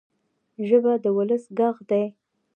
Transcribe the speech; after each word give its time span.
ژبه 0.67 0.93
د 1.03 1.05
ولس 1.17 1.43
ږغ 1.57 1.75
دی. 1.89 2.05